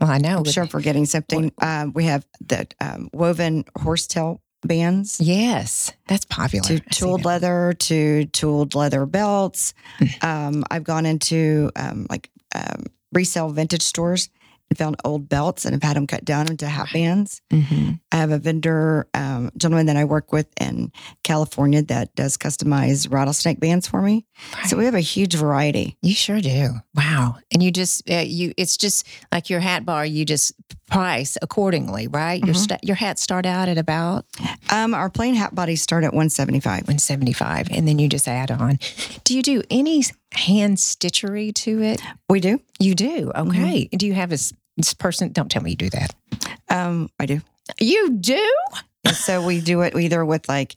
[0.01, 0.39] Well, I know.
[0.39, 1.53] I'm sure I'm forgetting something.
[1.61, 5.21] Um, we have the um, woven horsetail bands.
[5.21, 6.67] Yes, that's popular.
[6.67, 9.75] to tooled leather to tooled leather belts.
[10.23, 14.29] um, I've gone into um, like um, resale vintage stores
[14.69, 17.43] and found old belts and have had them cut down into hat bands.
[17.51, 17.99] Mhm.
[18.13, 20.93] I have a vendor, um, gentleman that I work with in
[21.25, 24.27] California that does customize rattlesnake bands for me.
[24.69, 25.97] So we have a huge variety.
[26.03, 26.75] You sure do.
[26.95, 27.37] Wow.
[27.53, 30.53] And you just uh, you it's just like your hat bar you just
[30.91, 32.45] price accordingly, right?
[32.45, 32.59] Your Mhm.
[32.65, 34.27] sta- your hats start out at about
[34.71, 36.83] Um, our plain hat bodies start at 175.
[36.89, 38.79] 175 and then you just add on.
[39.25, 42.03] Do you do any hand stitchery to it?
[42.29, 42.61] We do.
[42.79, 43.33] You do.
[43.35, 43.89] Okay.
[43.97, 46.15] Do you have a s- s- person don't tell me you do that.
[46.69, 47.41] Um, I do.
[47.81, 48.55] You do?
[49.05, 50.75] And so we do it either with like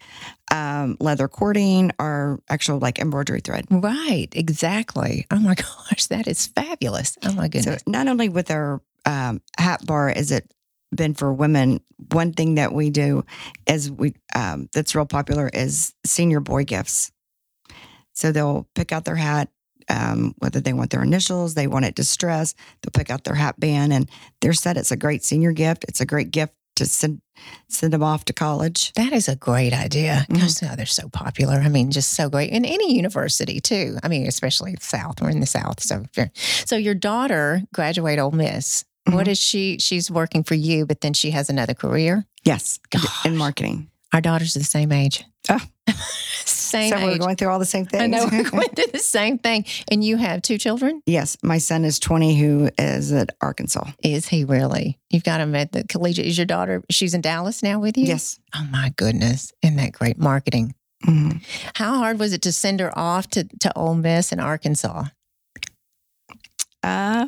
[0.52, 3.66] um, leather cording, or actual like embroidery thread.
[3.72, 5.26] Right, exactly.
[5.32, 5.56] Oh my
[5.90, 7.18] gosh, that is fabulous.
[7.26, 7.64] Oh my goodness.
[7.66, 7.84] So goodness.
[7.88, 10.52] not only with our um, hat bar is it
[10.96, 13.26] been for women, one thing that we do
[13.68, 17.12] is we um, that's real popular is senior boy gifts.
[18.14, 19.50] So they'll pick out their hat,
[19.90, 22.56] um, whether they want their initials, they want it distressed.
[22.82, 24.10] They'll pick out their hat band, and
[24.42, 25.86] they're said it's a great senior gift.
[25.88, 27.22] It's a great gift to send
[27.68, 28.94] send them off to college.
[28.94, 30.26] That is a great idea.
[30.30, 30.40] Mhm.
[30.40, 31.56] Gosh, no, they're so popular.
[31.56, 32.52] I mean, just so great.
[32.52, 33.98] In any university, too.
[34.04, 35.22] I mean, especially South.
[35.22, 35.82] We're in the South.
[35.82, 38.86] So, so your daughter graduated Ole Miss.
[39.06, 39.32] What Mhm.
[39.32, 39.78] is she?
[39.80, 42.26] She's working for you, but then she has another career.
[42.46, 43.26] Yes, Gosh.
[43.26, 43.90] in marketing.
[44.14, 45.24] Our daughters are the same age.
[45.50, 45.60] Oh.
[46.46, 48.02] same so we're going through all the same things.
[48.04, 49.66] I know we're going through the same thing.
[49.92, 51.02] And you have two children?
[51.06, 53.92] yes, my son is twenty, who is at Arkansas.
[54.04, 54.98] Is he really?
[55.10, 56.26] You've got him at the collegiate.
[56.28, 56.82] Is your daughter?
[56.90, 58.06] She's in Dallas now with you.
[58.06, 58.40] Yes.
[58.56, 59.52] Oh my goodness!
[59.62, 60.76] Isn't that great marketing?
[61.06, 61.42] Mhm.
[61.76, 65.06] How hard was it to send her off to to Ole Miss in Arkansas?
[66.82, 67.28] Uh,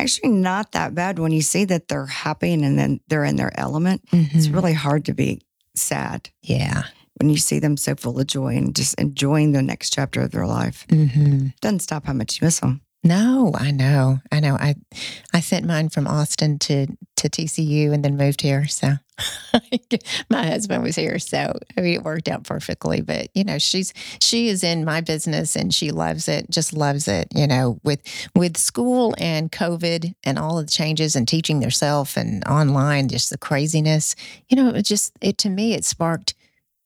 [0.00, 3.52] actually, not that bad when you see that they're happy and then they're in their
[3.58, 4.02] element.
[4.12, 4.54] It's Mhm.
[4.54, 5.40] really hard to be
[5.76, 6.84] sad yeah.
[7.20, 10.30] when you see them so full of joy and just enjoying the next chapter of
[10.32, 10.86] their life.
[10.90, 12.80] hmm Doesn't stop how much you miss them.
[13.02, 14.56] No, I know, I know.
[14.56, 14.74] I
[15.32, 16.86] I sent mine from Austin to
[17.16, 18.66] to TCU and then moved here.
[18.66, 18.94] So
[20.30, 23.00] my husband was here, so I mean it worked out perfectly.
[23.00, 27.08] But you know, she's she is in my business and she loves it, just loves
[27.08, 27.28] it.
[27.34, 28.02] You know, with
[28.34, 33.30] with school and COVID and all of the changes and teaching themselves and online, just
[33.30, 34.14] the craziness.
[34.50, 36.34] You know, it just it to me it sparked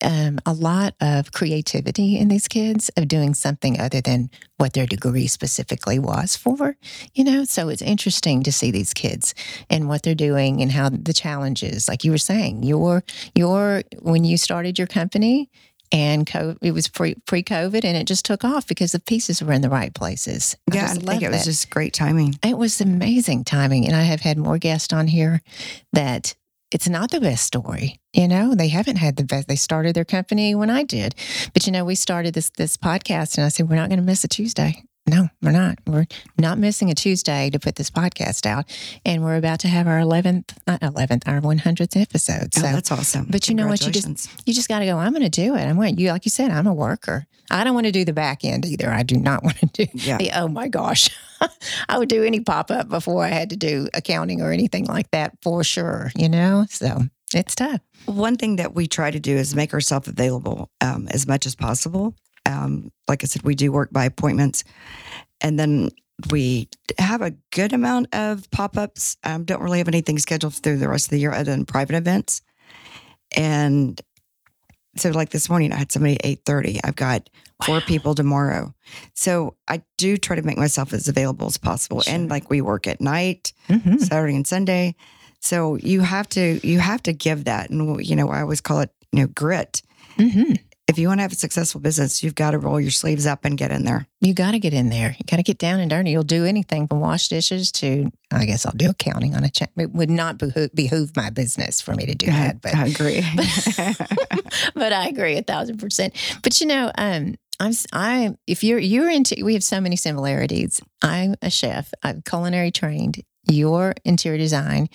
[0.02, 4.87] um, a lot of creativity in these kids of doing something other than what their
[4.87, 6.76] degree specifically was for,
[7.14, 7.44] you know?
[7.44, 9.35] So it's interesting to see these kids
[9.70, 13.02] and what they're doing and how the challenges, like you were saying, your,
[13.35, 15.50] your, when you started your company
[15.92, 16.28] and
[16.61, 19.62] it was pre pre COVID and it just took off because the pieces were in
[19.62, 20.57] the right places.
[20.70, 21.44] I Yeah, I think it was that.
[21.44, 22.38] just great timing.
[22.42, 23.87] It was amazing timing.
[23.87, 25.40] And I have had more guests on here
[25.92, 26.35] that
[26.74, 28.00] it's not the best story.
[28.12, 29.48] You know, they haven't had the best.
[29.48, 31.14] They started their company when I did.
[31.54, 34.04] But you know, we started this this podcast and I said, we're not going to
[34.04, 34.82] miss a Tuesday.
[35.06, 35.78] No, we're not.
[35.87, 36.06] We're
[36.38, 38.64] not missing a Tuesday to put this podcast out.
[39.04, 42.48] And we're about to have our 11th, not 11th, our 100th episode.
[42.56, 43.26] Oh, So that's awesome.
[43.28, 43.84] but you know what?
[43.84, 45.60] You just- you just got to go, I'm going to do it.
[45.60, 47.26] I'm going you, like you said, I'm a worker.
[47.50, 48.90] I don't want to do the back end either.
[48.90, 50.18] I do not want to do Yeah.
[50.18, 51.11] the, oh my gosh.
[51.88, 55.11] I would do any pop up before I had to do accounting or anything like
[55.11, 56.64] that for sure, you know?
[56.70, 57.02] So
[57.35, 57.80] it's tough.
[58.07, 61.54] One thing that we try to do is make ourselves available um, as much as
[61.54, 62.14] possible.
[62.46, 64.64] Um, like I said, we do work by appointments,
[65.40, 65.90] and then
[66.30, 69.16] we have a good amount of pop ups.
[69.24, 71.96] Um, don't really have anything scheduled through the rest of the year other than private
[71.96, 72.42] events.
[73.37, 74.00] And
[74.96, 76.80] so, like this morning, I had somebody at eight thirty.
[76.85, 77.28] I've got
[77.64, 77.83] four Wow.
[77.87, 78.74] people tomorrow.
[79.14, 82.00] So I do try to make myself as available as possible.
[82.00, 82.12] Sure.
[82.14, 83.52] And like we work at night.
[83.68, 84.00] Mhm.
[84.00, 84.94] Saturday and Sunday.
[85.40, 88.80] So you have to you have to give that, and you know I always call
[88.80, 89.83] it you know grit.
[90.18, 90.59] Mhm.
[90.87, 93.47] If you want to have a successful business, you've got to roll your sleeves up
[93.47, 94.07] and get in there.
[94.20, 95.16] You got to get in there.
[95.18, 96.11] You got to get down and dirty.
[96.11, 99.70] You'll do anything from wash dishes to, I guess I'll do accounting on a check.
[99.77, 102.61] It would not behoove, behoove my business for me to do that.
[102.61, 103.23] But I agree.
[104.75, 106.14] but I agree a thousand percent.
[106.42, 110.81] But you know, um, I'm I if you're you're into we have so many similarities.
[111.03, 111.92] I'm a chef.
[112.03, 113.23] I'm culinary trained.
[113.49, 114.88] You're interior design.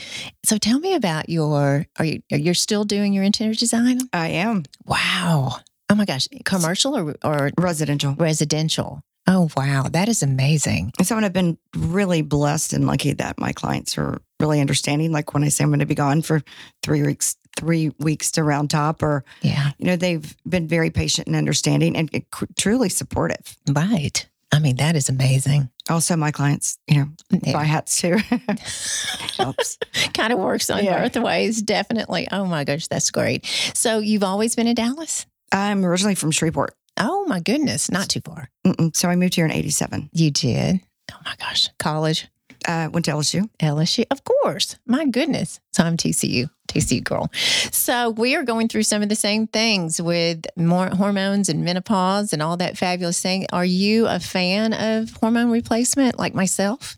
[0.44, 4.02] So tell me about your are you are you're still doing your interior design?
[4.12, 5.58] I am Wow.
[5.90, 6.28] Oh my gosh.
[6.46, 8.16] Commercial or or residential.
[8.16, 9.02] residential?
[9.28, 10.92] Oh wow, that is amazing.
[10.98, 15.12] And so I've been really blessed and lucky that my clients are really understanding.
[15.12, 16.42] Like when I say I'm going to be gone for
[16.82, 19.72] three weeks, three weeks to round top, or Yeah.
[19.78, 22.10] you know, they've been very patient and understanding and
[22.58, 23.58] truly supportive.
[23.70, 24.28] Right.
[24.52, 25.70] I mean, that is amazing.
[25.92, 27.10] Also, my clients, you know,
[27.44, 27.54] Yeah.
[27.54, 28.18] buy hats too.
[29.38, 29.78] Helps.
[30.14, 31.08] kind of works on Yeah.
[31.08, 32.28] both ways, definitely.
[32.32, 33.46] Oh my gosh, that's great.
[33.76, 35.26] So you've always been in Dallas?
[35.52, 36.74] I'm originally from Shreveport.
[36.98, 38.50] Oh my goodness, not too far.
[38.66, 38.96] Mm-mm.
[38.96, 40.10] So I moved here in 87.
[40.14, 40.82] You did.
[41.12, 41.70] Oh my gosh.
[41.80, 42.28] College,
[42.68, 43.50] Uh, went to LSU.
[43.62, 44.04] LSU.
[44.12, 44.76] Of course.
[44.86, 45.60] My goodness.
[45.72, 47.32] So I'm TCU, TCU girl.
[47.72, 52.34] So we are going through some of the same things with more hormones and menopause
[52.34, 53.46] and all that fabulous thing.
[53.54, 56.98] Are you a fan of hormone replacement like myself?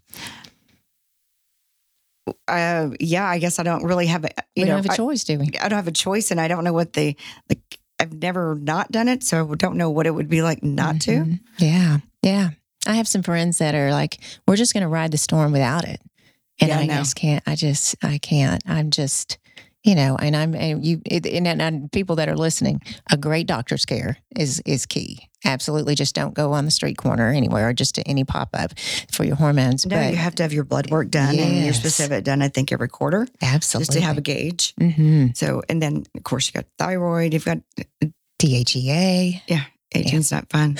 [2.47, 4.93] Uh, yeah, I guess I don't really have a, you we know, don't have a
[4.93, 5.51] I, choice, do we?
[5.61, 7.15] I don't have a choice and I don't know what the,
[7.49, 9.23] like, I've never not done it.
[9.23, 11.11] So I don't know what it would be like not to.
[11.11, 11.39] Mhm.
[11.59, 11.97] Yeah.
[12.23, 12.49] Yeah.
[12.87, 15.87] I have some friends that are like, we're just going to ride the storm without
[15.87, 16.01] it.
[16.59, 16.95] And Yeah, I no.
[16.95, 18.61] just can't, I just, I can't.
[18.67, 19.37] I'm just,
[19.83, 23.85] you know, and I'm and you and, and people that are listening, a great doctor's
[23.85, 25.27] care is is key.
[25.43, 28.73] Absolutely, just don't go on the street corner anywhere or just to any pop up
[29.11, 29.85] for your hormones.
[29.87, 31.79] No, but you have to have your blood work done and your Yes.
[31.79, 32.43] specific done.
[32.43, 34.73] I think every quarter, absolutely just to have a gauge.
[34.79, 37.33] hmm So, and then of course you got thyroid.
[37.33, 37.57] You've got
[38.39, 39.41] DHEA.
[39.47, 39.63] Yeah
[39.93, 40.77] Aging's not fun.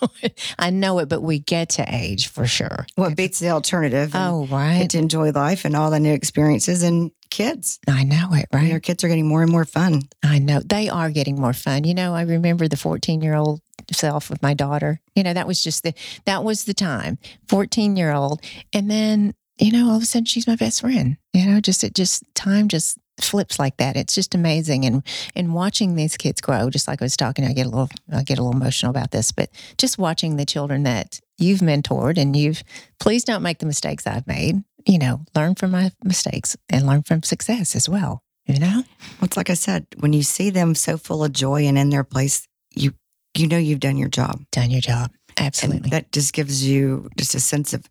[0.58, 2.86] I know it, but we get to age for sure.
[2.96, 4.10] What beats the alternative?
[4.14, 4.80] Oh, right.
[4.80, 7.78] get to enjoy life and all the new experiences and kids.
[7.88, 8.72] I know it, right?
[8.72, 10.02] our kids are getting more and more fun.
[10.22, 11.84] I know they are getting more fun.
[11.84, 13.60] You know, I remember the 14 year old
[13.92, 15.00] self with my daughter.
[15.14, 18.40] You know, that was just the, that was the time 14 year old.
[18.72, 21.16] And then, you know, all of a sudden she's my best friend.
[21.32, 23.96] You know, just, it just, time just flips like that.
[23.96, 24.84] It's just amazing.
[24.84, 25.02] And,
[25.34, 28.22] and watching these kids grow, just like I was talking, I get a little, I
[28.22, 32.36] get a little emotional about this, but just watching the children that you've mentored and
[32.36, 32.62] you've,
[33.00, 34.62] please don't make the mistakes I've made.
[34.86, 38.22] You know, learn from my mistakes and learn from success as well.
[38.46, 38.82] You know?
[39.20, 41.90] Well, it's like I said, when you see them so full of joy and in
[41.90, 42.92] their place, you
[43.36, 44.42] you know you've done your job.
[44.52, 45.10] done your job.
[45.36, 45.90] And Absolutely.
[45.90, 47.84] that just gives you just a sense of,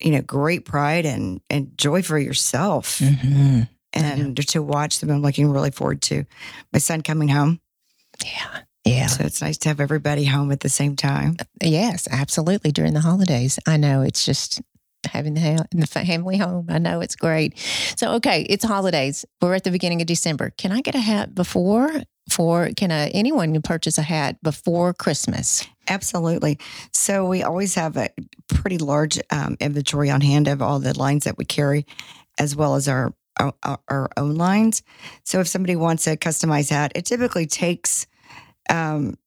[0.00, 2.98] you know, great pride and and joy for yourself.
[2.98, 6.24] hmm And to watch them, I'm looking really forward to
[6.72, 7.60] my son coming home.
[8.24, 8.60] Yeah.
[8.84, 9.06] Yeah.
[9.06, 11.36] So it's nice to have everybody home at the same time.
[11.62, 12.70] Yes, absolutely.
[12.72, 13.58] During the holidays.
[13.66, 14.60] I know it's just
[15.06, 16.66] having the, the family home.
[16.68, 17.58] I know it's great.
[17.96, 19.24] So, okay, it's holidays.
[19.40, 20.50] We're at the beginning of December.
[20.50, 21.90] Can I get a hat before?
[22.30, 25.68] For can anyone purchase a hat before Christmas?
[25.88, 26.58] Absolutely.
[26.90, 28.08] So we always have a
[28.48, 31.84] pretty large um, inventory on hand of all the lines that we carry,
[32.38, 33.52] as well as our, our
[33.88, 34.82] our own lines.
[35.24, 38.06] So if somebody wants a customized hat, it typically takes,
[38.70, 39.18] um,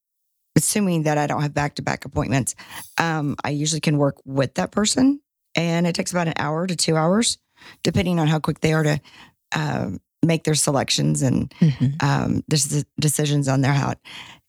[0.56, 2.56] assuming that I don't have back to back appointments,
[2.98, 5.20] um, I usually can work with that person,
[5.58, 7.36] and it takes about an hour to two hours,
[7.82, 9.00] depending on how quick they are to.
[9.54, 12.02] Um, make their selections and Mhm.
[12.02, 13.98] um, dec- decisions on their hat.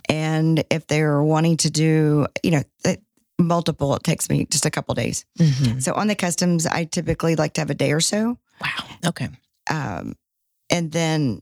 [0.09, 2.99] And if they're wanting to do, you know, th-
[3.37, 5.25] multiple, it takes me just a couple days.
[5.37, 5.81] Mhm.
[5.81, 8.37] So on the customs, I typically like to have a day or so.
[8.59, 8.85] Wow.
[9.09, 9.29] Okay.
[9.69, 10.15] Um,
[10.71, 11.41] and then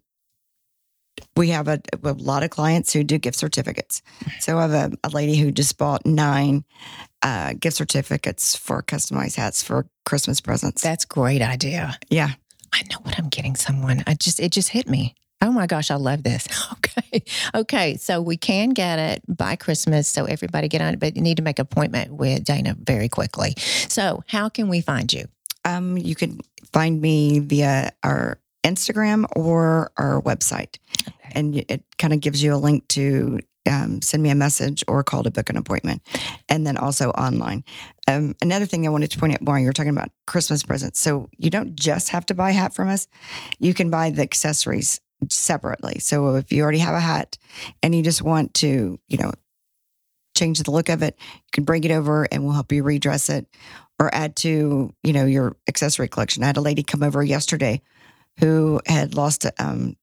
[1.37, 4.01] we have a, a lot of clients who do gift certificates.
[4.39, 6.63] So I have a, a lady who just bought nine
[7.27, 10.81] uh, gift certificates for customized hats for Christmas presents.
[10.81, 11.97] That's a great idea.
[12.09, 12.31] yeah.
[12.73, 14.03] I know what I'm getting someone.
[14.07, 15.15] I just it just hit me.
[15.41, 16.47] Oh my gosh, I love this.
[16.77, 17.23] Okay.
[17.53, 17.95] Okay.
[17.97, 20.07] So we can get it by Christmas.
[20.07, 23.07] So everybody get on it, but you need to make an appointment with Dana very
[23.07, 23.53] quickly.
[23.87, 25.25] So how can we find you?
[25.63, 26.39] Um, you can
[26.73, 30.77] find me via our Instagram or our website.
[31.07, 31.29] Okay.
[31.33, 35.03] and it kind of gives you a link to um, send me a message or
[35.03, 36.01] call to book an appointment,
[36.49, 37.63] and then also online.
[38.07, 41.29] Um, another thing I wanted to point out while you're talking about Christmas presents, so
[41.37, 43.07] you don't just have to buy a hat from us;
[43.59, 44.99] you can buy the accessories
[45.29, 45.99] separately.
[45.99, 47.37] So if you already have a hat
[47.81, 49.31] and you just want to, you know,
[50.35, 53.29] change the look of it, you can bring it over, and we'll help you redress
[53.29, 53.47] it
[53.99, 56.43] or add to, you know, your accessory collection.
[56.43, 57.81] I had a lady come over yesterday
[58.39, 59.95] who had lost um,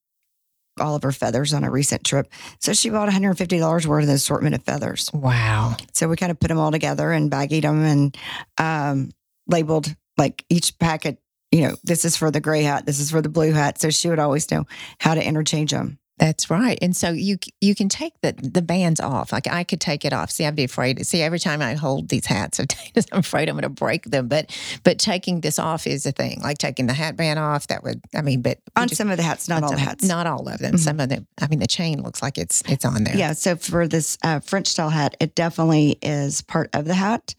[0.81, 2.29] all of her feathers on a recent trip.
[2.61, 5.11] So she bought $150 worth of the assortment of feathers.
[5.13, 5.77] Wow.
[5.93, 8.17] So we kind of put them all together and baggied them and
[8.59, 9.11] um,
[9.47, 11.19] labeled like each packet,
[11.51, 13.81] you know, this is for the gray hat, this is for the blue hat.
[13.81, 14.65] So she would always know
[14.99, 15.99] how to interchange them.
[16.17, 16.79] That's right.
[16.81, 19.33] And so you you can take the the bands off.
[19.33, 20.31] Like I could take it off.
[20.31, 21.05] See, I'd be afraid.
[21.05, 22.61] See, every time I hold these hats,
[23.13, 24.29] I'm afraid I'm going to break them.
[24.29, 26.41] But but taking this off is a thing.
[26.41, 28.01] Like taking the hat band off, that would.
[28.15, 30.05] I mean, but On just- some of the hats, not all the hats.
[30.05, 30.75] Not all of them.
[30.75, 30.79] Mhm.
[30.79, 31.27] Some of them.
[31.43, 33.17] I mean, the chain looks like it's it's on there.
[33.17, 33.33] Yeah.
[33.33, 37.35] So for this uh, French style hat, it definitely is part of the hat.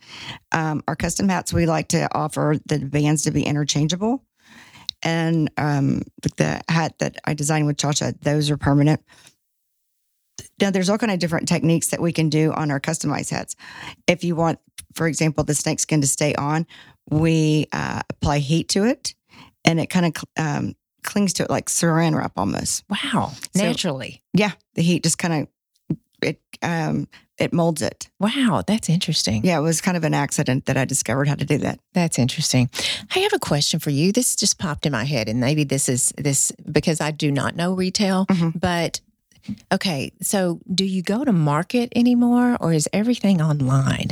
[0.52, 4.22] Um, our custom hats, we like to offer the bands to be interchangeable.
[5.06, 6.02] And um,
[6.38, 9.02] the hat that I designed with Chacha, those are permanent.
[10.60, 13.56] Now, there's all kind of different techniques that we can do on our customized hats.
[14.08, 14.60] If you want,
[14.94, 16.66] for example, the snake skin to stay on,
[17.10, 19.14] we uh, apply heat to it,
[19.64, 22.84] and it kind of um, clings to it like saran wrap almost.
[22.90, 23.32] Wow.
[23.56, 24.24] So- Naturally.
[24.34, 25.48] Yeah, the heat just kind
[25.92, 28.10] of it um, it molds it.
[28.20, 28.64] Wow.
[28.66, 29.44] That's interesting.
[29.46, 31.80] Yeah, it was kind of an accident that I discovered how to do that.
[31.94, 32.70] That's interesting.
[33.16, 34.12] I have a question for you.
[34.12, 37.56] This just popped in my head, and maybe this is this because I do not
[37.56, 38.60] know retail, Mhm.
[38.60, 39.02] but
[39.72, 40.12] okay.
[40.22, 44.08] So, do you go to market anymore, or is everything online?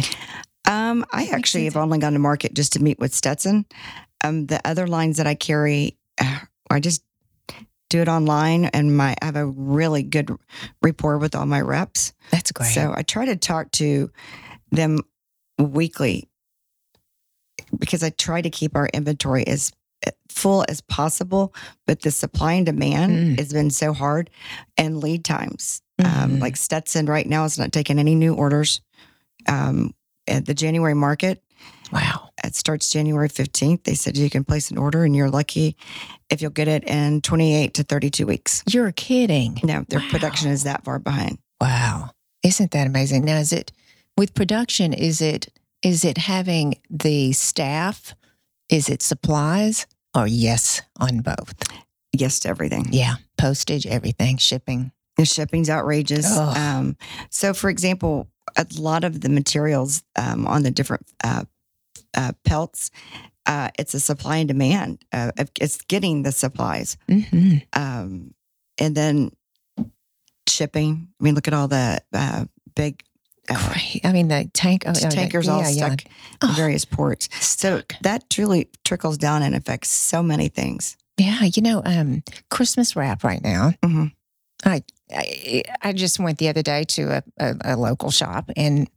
[0.66, 3.66] Um, I actually have only gone to market just to meet with Stetson.
[4.24, 7.04] Um, the other lines that I carry, uh, I just
[7.94, 10.36] do it online, and my I have a really good
[10.82, 12.12] rapport with all my reps.
[12.32, 12.74] That's great.
[12.74, 14.10] So I try to talk to
[14.72, 15.00] them
[15.60, 16.28] weekly
[17.78, 19.72] because I try to keep our inventory as
[20.06, 21.54] uh, full as possible,
[21.86, 23.40] but the supply and demand Mm.
[23.40, 24.30] has been so hard
[24.76, 25.82] and lead times.
[26.00, 26.42] Um, Mhm.
[26.42, 28.82] like Stetson right now is not taking any new orders.
[29.48, 29.94] Um,
[30.28, 31.44] at the January market,
[31.92, 32.32] Wow.
[32.44, 33.84] It starts January 15th.
[33.84, 35.76] They said you can place an order and you're lucky
[36.30, 38.64] if you'll get it in 28 to 32 weeks.
[38.70, 39.60] You're kidding.
[39.64, 40.08] No, their Wow.
[40.10, 41.38] production is that far behind.
[41.62, 42.12] Wow.
[42.44, 43.24] Isn't that amazing?
[43.26, 43.72] Now is it
[44.18, 45.48] with production, is it
[45.82, 48.16] is it having the staff?
[48.70, 49.86] Is it supplies?
[50.16, 51.54] Or yes on both?
[52.14, 52.88] Yes to everything.
[52.92, 53.16] Yeah.
[53.38, 54.92] Postage, everything, shipping.
[55.18, 56.38] The shipping's outrageous.
[56.38, 56.96] Um,
[57.30, 61.44] so, for example, a lot of the materials um, on the different uh,
[62.16, 62.92] uh, pelts,
[63.46, 65.04] uh, it's a supply and demand.
[65.12, 68.34] Uh, it's getting the supplies, hmm um,
[68.80, 69.32] and then
[70.48, 71.08] shipping.
[71.20, 72.46] I mean, look at all the uh,
[72.76, 73.04] big
[73.50, 74.02] uh, Great.
[74.06, 75.68] I mean the tank oh, tankers yeah, all yeah.
[75.88, 76.12] stuck in
[76.42, 77.28] Oh, various ports.
[77.46, 77.96] So stuck.
[78.02, 80.96] that truly trickles down and affects so many things.
[81.18, 83.74] Yeah, you know, um, Christmas wrap right now.
[83.84, 84.12] Mhm.
[84.66, 88.90] I, I I just went the other day to a, a, a local shop, and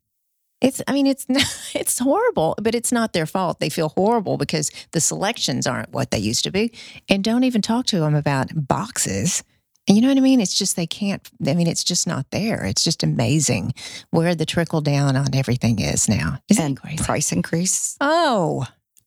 [0.60, 1.42] it's I mean it's not,
[1.74, 3.60] it's horrible, but it's not their fault.
[3.60, 6.72] They feel horrible because the selections aren't what they used to be,
[7.08, 9.42] and don't even talk to them about boxes.
[9.88, 10.40] And you know what I mean?
[10.40, 11.22] It's just they can't.
[11.46, 12.64] I mean, it's just not there.
[12.64, 13.72] It's just amazing
[14.10, 16.38] where the trickle down on everything is now.
[16.48, 17.04] Isn't and crazy?
[17.04, 17.96] price increase.
[18.00, 18.66] Oh,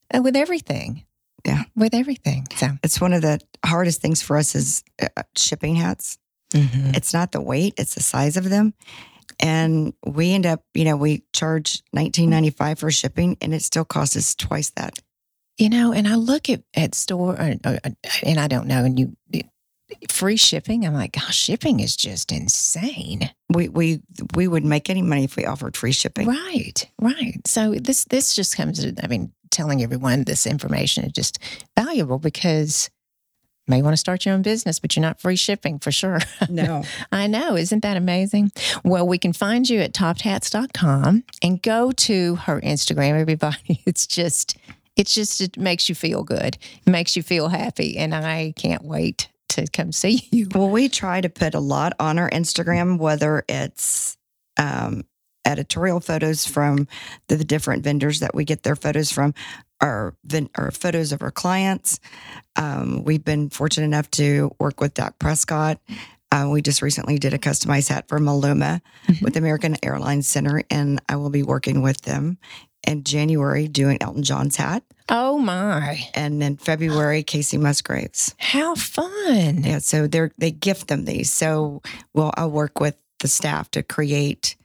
[0.09, 1.03] and with everything.
[1.45, 1.63] Yeah.
[1.75, 2.47] with everything.
[2.57, 2.67] So.
[2.83, 6.17] It's one of the hardest things for us is uh, shipping hats.
[6.53, 6.95] mhm.
[6.95, 8.73] It's not the weight, it's the size of them.
[9.39, 13.63] And we end up, you know, we charge nineteen ninety five for shipping and it
[13.63, 14.99] still costs us twice that.
[15.57, 17.79] You know, and I look at at store, or, or,
[18.23, 19.15] and I don't know, and you
[20.07, 20.85] free shipping.
[20.85, 23.29] I'm like, gosh, shipping is just insane.
[23.53, 24.01] We we
[24.35, 26.27] we would make any money if we offered free shipping.
[26.27, 27.41] Right, right.
[27.45, 28.79] So this this just comes.
[28.83, 31.39] to- I mean, telling everyone this information is just
[31.77, 32.89] valuable because
[33.69, 36.19] may want to start your own business, but you're not free shipping for sure.
[36.49, 36.83] No.
[37.11, 37.55] I know.
[37.55, 38.51] Isn't that amazing?
[38.83, 43.83] Well, we can find you at toppedhats.com and go to her Instagram, everybody.
[43.85, 44.57] It's just,
[44.95, 46.57] it's just, it makes you feel good.
[46.85, 47.97] It makes you feel happy.
[47.97, 50.47] And I can't wait to come see you.
[50.53, 54.17] Well, we try to put a lot on our Instagram, whether it's
[54.57, 55.03] um,
[55.45, 56.87] editorial photos from
[57.27, 59.33] the, the different vendors that we get their photos from,
[59.81, 61.99] ven- or photos of our clients.
[62.55, 65.79] Um, we've been fortunate enough to work with Dak Prescott.
[66.31, 69.21] Uh, we just recently did a customized hat for Maluma Mhm.
[69.23, 72.37] with American Airlines Center, and I will be working with them
[72.85, 76.07] in January doing Elton John's hat, Oh my.
[76.13, 78.35] and in February Kacey Musgraves.
[78.37, 79.63] How fun.
[79.63, 81.31] Yeah, so they're they gift them these.
[81.33, 81.81] So
[82.13, 84.55] well, I'll work with the staff to create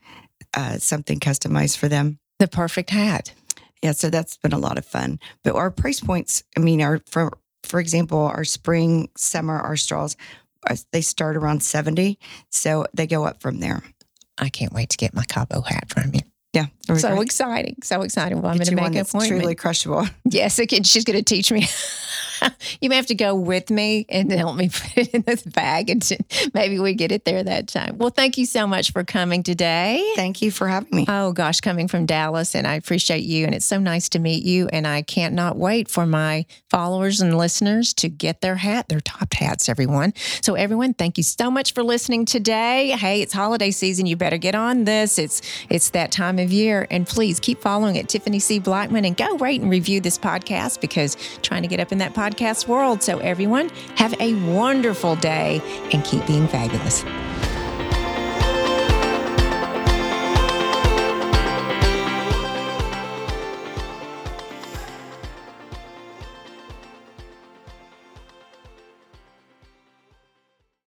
[0.53, 2.19] uh, something customized for them.
[2.39, 3.33] The perfect hat.
[3.81, 5.19] Yeah, so that's been a lot of fun.
[5.43, 10.15] But our price points, I mean, our for for example, our spring, summer, our straws,
[10.69, 12.19] uh, they start around seventy,
[12.49, 13.83] so they go up from there.
[14.37, 16.21] I can't wait to get my Cabo hat from you.
[16.55, 17.21] Yeah, So great.
[17.25, 17.75] exciting.
[17.83, 18.41] So exciting.
[18.41, 19.41] Well, I'm going to make an appointment.
[19.41, 20.07] truly crushable.
[20.23, 21.67] Yes, again, she's going to teach me.
[22.81, 25.89] you may have to go with me and help me put it in this bag,
[25.89, 26.07] and
[26.53, 27.97] maybe we get it there that time.
[27.97, 30.03] Well, thank you so much for coming today.
[30.15, 31.05] Thank you for having me.
[31.07, 34.43] Oh gosh, coming from Dallas, and I appreciate you, and it's so nice to meet
[34.43, 34.67] you.
[34.69, 38.99] And I can't not wait for my followers and listeners to get their hat, their
[39.01, 40.13] top hats, everyone.
[40.41, 42.89] So everyone, thank you so much for listening today.
[42.97, 44.05] Hey, it's holiday season.
[44.05, 45.17] You better get on this.
[45.17, 48.59] It's it's that time of year, and please keep following at Tiffany C.
[48.59, 52.13] Blackman and go rate and review this podcast because trying to get up in that
[52.13, 53.03] podcast world.
[53.03, 57.03] So everyone, have a wonderful day and keep being fabulous.